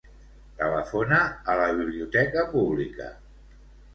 Telefona 0.61 1.19
a 1.53 1.57
la 1.59 1.67
biblioteca 1.81 2.45
pública. 2.55 3.13